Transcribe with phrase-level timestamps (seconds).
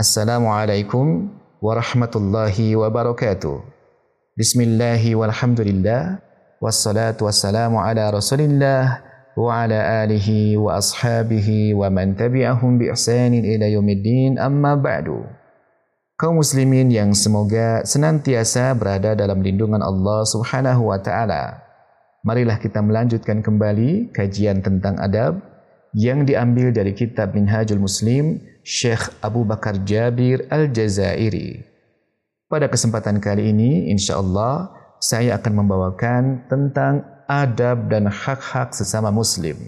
[0.00, 1.28] Assalamualaikum
[1.60, 3.60] warahmatullahi wabarakatuh.
[4.32, 6.24] Bismillahi walhamdulillah
[6.56, 9.04] wassalatu wassalamu ala Rasulillah
[9.36, 15.20] wa ala alihi wa ashabihi wa man tabi'ahum bi ihsanin ila yaumiddin amma ba'du.
[16.16, 21.60] Kaum muslimin yang semoga senantiasa berada dalam lindungan Allah Subhanahu wa taala.
[22.24, 25.44] Marilah kita melanjutkan kembali kajian tentang adab
[25.92, 28.40] yang diambil dari kitab Minhajul Muslim
[28.70, 31.66] Syekh Abu Bakar Jabir Al-Jazairi.
[32.46, 34.70] Pada kesempatan kali ini, insya-Allah
[35.02, 39.58] saya akan membawakan tentang adab dan hak-hak sesama muslim.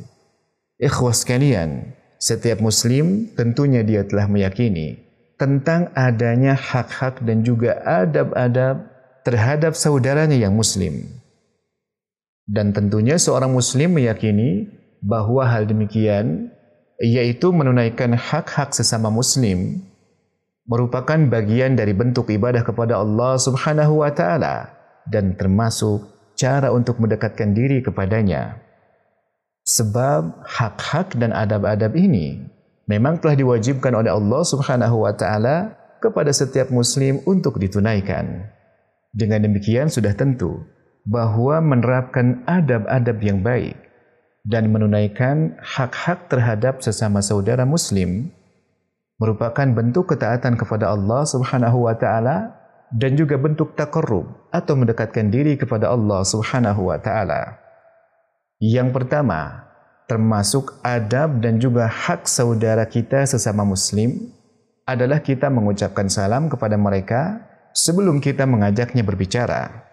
[0.79, 5.02] Ikhwas sekalian, setiap muslim tentunya dia telah meyakini
[5.34, 8.87] tentang adanya hak-hak dan juga adab-adab
[9.27, 11.10] terhadap saudaranya yang muslim.
[12.46, 14.71] Dan tentunya seorang muslim meyakini
[15.02, 16.55] bahawa hal demikian
[17.02, 19.83] yaitu menunaikan hak-hak sesama muslim
[20.70, 24.71] merupakan bagian dari bentuk ibadah kepada Allah Subhanahu wa taala
[25.10, 26.07] dan termasuk
[26.38, 28.63] cara untuk mendekatkan diri kepadanya.
[29.66, 32.46] Sebab hak-hak dan adab-adab ini
[32.87, 38.46] memang telah diwajibkan oleh Allah Subhanahu wa taala kepada setiap muslim untuk ditunaikan.
[39.10, 40.63] Dengan demikian sudah tentu
[41.02, 43.74] bahawa menerapkan adab-adab yang baik
[44.43, 48.30] dan menunaikan hak-hak terhadap sesama saudara muslim
[49.23, 52.59] merupakan bentuk ketaatan kepada Allah Subhanahu wa taala
[52.90, 57.63] dan juga bentuk taqarrub atau mendekatkan diri kepada Allah Subhanahu wa taala.
[58.59, 59.70] Yang pertama,
[60.10, 64.34] termasuk adab dan juga hak saudara kita sesama muslim
[64.82, 69.87] adalah kita mengucapkan salam kepada mereka sebelum kita mengajaknya berbicara.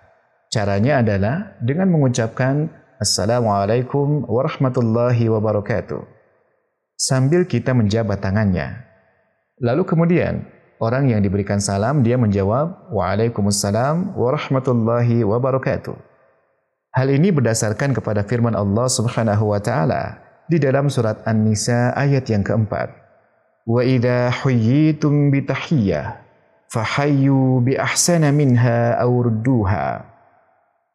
[0.50, 6.04] Caranya adalah dengan mengucapkan Assalamualaikum warahmatullahi wabarakatuh.
[7.00, 8.76] Sambil kita menjabat tangannya.
[9.64, 10.44] Lalu kemudian,
[10.84, 15.96] orang yang diberikan salam, dia menjawab, Waalaikumsalam warahmatullahi wabarakatuh.
[16.92, 20.20] Hal ini berdasarkan kepada firman Allah subhanahu wa ta'ala
[20.52, 22.92] di dalam surat An-Nisa ayat yang keempat.
[23.64, 26.20] Wa idha huyitum bitahiyyah,
[26.68, 30.04] fahayyu bi ahsana minha awurduha.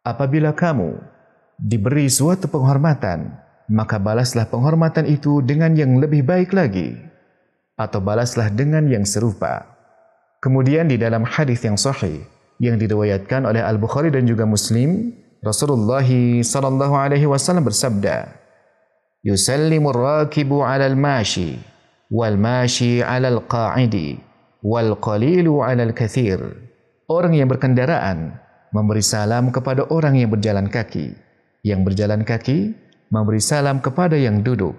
[0.04, 1.13] Apabila kamu
[1.58, 3.30] diberi suatu penghormatan,
[3.70, 6.98] maka balaslah penghormatan itu dengan yang lebih baik lagi
[7.74, 9.66] atau balaslah dengan yang serupa.
[10.42, 12.20] Kemudian di dalam hadis yang sahih
[12.60, 15.10] yang diriwayatkan oleh Al-Bukhari dan juga Muslim,
[15.40, 18.28] Rasulullah sallallahu alaihi wasallam bersabda,
[19.24, 21.56] "Yusallimu ar-rakibu 'ala al-mashi
[22.12, 24.20] wal mashi 'ala al-qa'idi
[24.60, 26.40] wal qalilu 'ala al-kathir."
[27.04, 28.40] Orang yang berkendaraan
[28.72, 31.12] memberi salam kepada orang yang berjalan kaki
[31.64, 32.76] yang berjalan kaki
[33.08, 34.76] memberi salam kepada yang duduk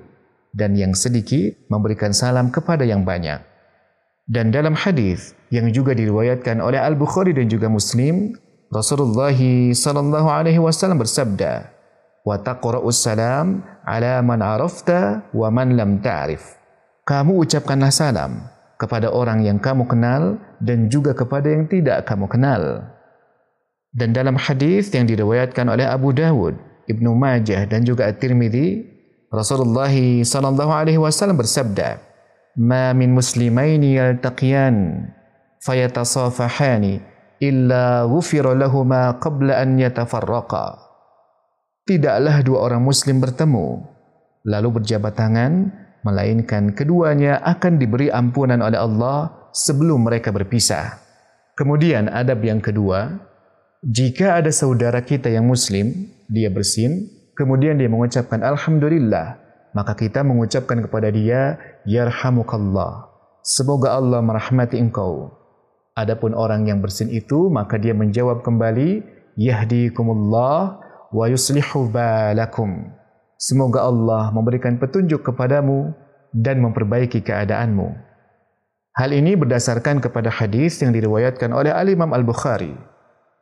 [0.56, 3.42] dan yang sedikit memberikan salam kepada yang banyak.
[4.26, 8.34] Dan dalam hadis yang juga diriwayatkan oleh Al-Bukhari dan juga Muslim,
[8.74, 11.70] Rasulullah sallallahu alaihi wasallam bersabda,
[12.26, 16.58] "Wa taqra'us salam 'ala man 'arafta wa man lam ta'rif."
[17.06, 18.50] Kamu ucapkanlah salam
[18.82, 22.90] kepada orang yang kamu kenal dan juga kepada yang tidak kamu kenal.
[23.94, 28.96] Dan dalam hadis yang diriwayatkan oleh Abu Dawud Ibnu Majah dan juga At-Tirmidzi
[29.34, 32.00] Rasulullah sallallahu alaihi wasallam bersabda
[32.56, 35.10] ma min muslimain yaltaqiyan
[35.60, 37.04] fayatasafahani
[37.44, 40.80] illa ghufira lahumā qabla an yatafarraqa
[41.86, 43.86] Tidaklah dua orang muslim bertemu
[44.46, 45.70] lalu berjabat tangan
[46.06, 51.02] melainkan keduanya akan diberi ampunan oleh Allah sebelum mereka berpisah.
[51.58, 53.10] Kemudian adab yang kedua,
[53.82, 59.38] jika ada saudara kita yang muslim dia bersin, kemudian dia mengucapkan Alhamdulillah,
[59.76, 63.12] maka kita mengucapkan kepada dia, Yarhamukallah,
[63.44, 65.36] semoga Allah merahmati engkau.
[65.96, 69.04] Adapun orang yang bersin itu, maka dia menjawab kembali,
[69.36, 70.80] Yahdikumullah
[71.12, 72.92] wa yuslihu balakum.
[73.36, 75.92] Semoga Allah memberikan petunjuk kepadamu
[76.32, 77.96] dan memperbaiki keadaanmu.
[78.96, 82.95] Hal ini berdasarkan kepada hadis yang diriwayatkan oleh Al-Imam Al-Bukhari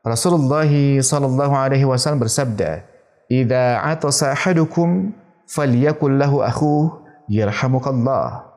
[0.03, 0.67] Rasulullah
[0.99, 2.83] sallallahu alaihi wasallam bersabda,
[3.31, 5.15] "Idza atasa ahadukum
[5.47, 8.51] falyakul lahu akhuhu yarhamukallah.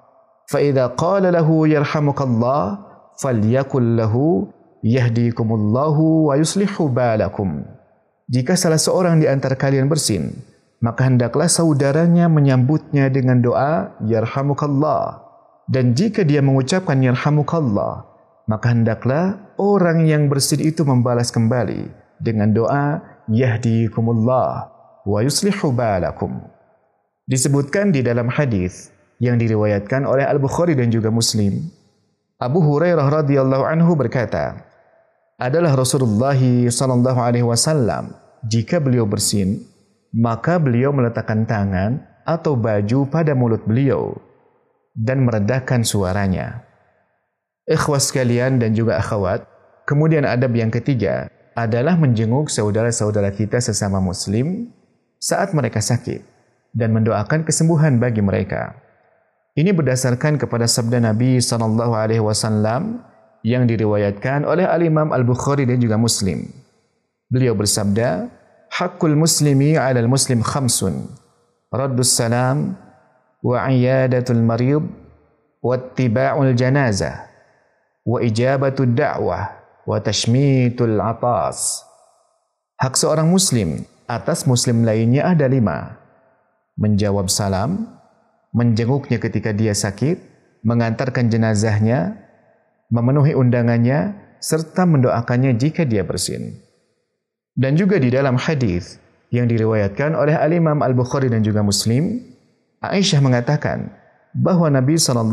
[0.50, 2.82] Fa idza qala lahu yarhamukallah
[3.22, 4.50] falyakul lahu
[4.82, 7.62] yahdikumullahu wa yuslihu balakum."
[8.26, 10.34] Jika salah seorang di antara kalian bersin,
[10.82, 15.22] maka hendaklah saudaranya menyambutnya dengan doa yarhamukallah.
[15.70, 18.15] Dan jika dia mengucapkan yarhamukallah,
[18.46, 21.90] maka hendaklah orang yang bersin itu membalas kembali
[22.22, 24.70] dengan doa yahdikumullah
[25.02, 26.42] wa yuslihu balakum.
[27.26, 31.66] Disebutkan di dalam hadis yang diriwayatkan oleh Al-Bukhari dan juga Muslim
[32.36, 34.60] Abu Hurairah radhiyallahu anhu berkata,
[35.40, 36.36] adalah Rasulullah
[36.68, 38.12] sallallahu alaihi wasallam
[38.44, 39.64] jika beliau bersin,
[40.12, 44.20] maka beliau meletakkan tangan atau baju pada mulut beliau
[44.92, 46.65] dan meredahkan suaranya.
[47.66, 49.42] Ikhwas sekalian dan juga akhwat,
[49.90, 51.26] kemudian adab yang ketiga
[51.58, 54.70] adalah menjenguk saudara-saudara kita sesama muslim
[55.18, 56.22] saat mereka sakit
[56.70, 58.78] dan mendoakan kesembuhan bagi mereka.
[59.58, 63.02] Ini berdasarkan kepada sabda Nabi sallallahu alaihi wasallam
[63.42, 66.46] yang diriwayatkan oleh Al Imam Al Bukhari dan juga Muslim.
[67.26, 68.30] Beliau bersabda,
[68.78, 71.10] "Hakul muslimi 'ala al muslim khamsun:
[71.74, 72.78] raddus salam
[73.42, 74.86] wa 'iyadatul marid
[75.58, 77.26] wa ittiba'ul janazah
[78.06, 79.50] wa ijabatud da'wah
[79.82, 81.82] wa tashmitul atas."
[82.78, 85.98] Hak seorang muslim atas muslim lainnya ada lima.
[86.78, 87.88] Menjawab salam,
[88.54, 90.20] menjenguknya ketika dia sakit,
[90.62, 92.20] mengantarkan jenazahnya,
[92.92, 96.60] memenuhi undangannya, serta mendoakannya jika dia bersin.
[97.56, 99.00] Dan juga di dalam hadis
[99.32, 102.20] yang diriwayatkan oleh Al-Imam Al-Bukhari dan juga Muslim,
[102.84, 103.88] Aisyah mengatakan
[104.36, 105.32] bahawa Nabi SAW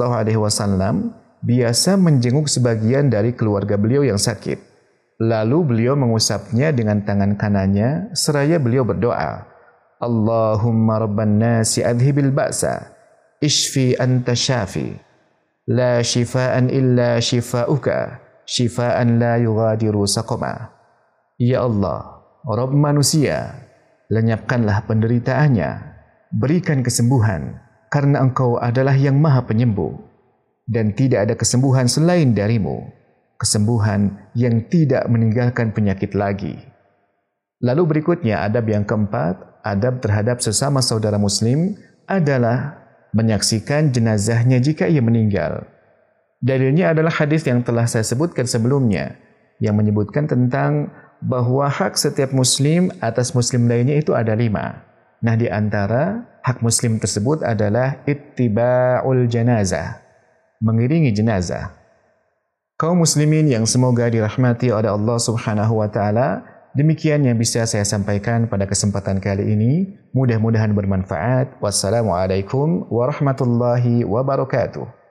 [1.44, 4.72] biasa menjenguk sebagian dari keluarga beliau yang sakit.
[5.20, 9.46] Lalu beliau mengusapnya dengan tangan kanannya seraya beliau berdoa,
[10.02, 12.92] Allahumma rabban nasi adhibil ba'sa
[13.44, 14.96] ishfi anta syafi.
[15.64, 20.76] La shifaan illa shifauka shifaan la yughadiru saqama.
[21.40, 23.64] Ya Allah rabb manusia
[24.12, 25.96] lenyapkanlah penderitaannya.
[26.34, 27.62] Berikan kesembuhan
[27.94, 30.13] karena engkau adalah yang maha penyembuh
[30.68, 32.88] dan tidak ada kesembuhan selain darimu
[33.40, 36.56] kesembuhan yang tidak meninggalkan penyakit lagi
[37.60, 42.84] lalu berikutnya adab yang keempat adab terhadap sesama saudara muslim adalah
[43.16, 45.64] menyaksikan jenazahnya jika ia meninggal.
[46.44, 49.16] Dalilnya adalah hadis yang telah saya sebutkan sebelumnya
[49.64, 50.92] yang menyebutkan tentang
[51.24, 54.84] bahawa hak setiap muslim atas muslim lainnya itu ada lima.
[55.24, 60.03] Nah di antara hak muslim tersebut adalah ittiba'ul janazah,
[60.64, 61.76] mengiringi jenazah.
[62.80, 68.50] Kaum muslimin yang semoga dirahmati oleh Allah Subhanahu wa taala, Demikian yang bisa saya sampaikan
[68.50, 69.94] pada kesempatan kali ini.
[70.10, 71.62] Mudah-mudahan bermanfaat.
[71.62, 75.03] Wassalamualaikum warahmatullahi wabarakatuh.